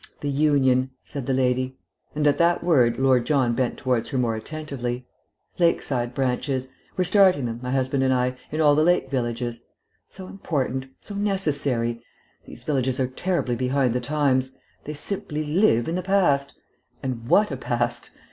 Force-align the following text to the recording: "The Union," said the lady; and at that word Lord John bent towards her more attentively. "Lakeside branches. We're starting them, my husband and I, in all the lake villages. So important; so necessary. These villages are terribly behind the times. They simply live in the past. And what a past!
"The 0.21 0.31
Union," 0.31 0.89
said 1.03 1.27
the 1.27 1.33
lady; 1.35 1.77
and 2.15 2.25
at 2.25 2.39
that 2.39 2.63
word 2.63 2.97
Lord 2.97 3.23
John 3.23 3.53
bent 3.53 3.77
towards 3.77 4.09
her 4.09 4.17
more 4.17 4.35
attentively. 4.35 5.05
"Lakeside 5.59 6.15
branches. 6.15 6.67
We're 6.97 7.03
starting 7.03 7.45
them, 7.45 7.59
my 7.61 7.69
husband 7.69 8.01
and 8.01 8.11
I, 8.11 8.35
in 8.51 8.61
all 8.61 8.73
the 8.73 8.81
lake 8.83 9.11
villages. 9.11 9.59
So 10.07 10.25
important; 10.27 10.87
so 11.01 11.13
necessary. 11.13 12.03
These 12.47 12.63
villages 12.63 12.99
are 12.99 13.09
terribly 13.09 13.55
behind 13.55 13.93
the 13.93 14.01
times. 14.01 14.57
They 14.85 14.95
simply 14.95 15.43
live 15.43 15.87
in 15.87 15.93
the 15.93 16.01
past. 16.01 16.55
And 17.03 17.27
what 17.27 17.51
a 17.51 17.57
past! 17.57 18.09